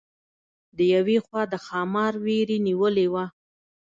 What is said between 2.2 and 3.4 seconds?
وېرې نیولې وه.